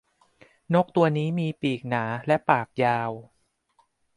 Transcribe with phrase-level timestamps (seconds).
[0.73, 3.11] นกตัวนี้มีปีกหนา และปากยาว